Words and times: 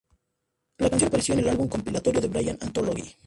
La 0.79 0.89
canción 0.89 1.09
apareció 1.09 1.35
en 1.35 1.41
el 1.41 1.49
álbum 1.49 1.67
compilatorio 1.67 2.21
de 2.21 2.27
Bryan: 2.27 2.57
"Anthology". 2.59 3.19